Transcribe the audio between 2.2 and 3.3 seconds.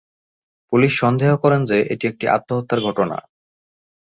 আত্মহত্যার ঘটনা।